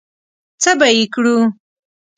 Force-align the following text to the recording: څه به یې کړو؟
څه 0.61 0.71
به 0.79 0.87
یې 0.95 1.03
کړو؟ 1.13 1.37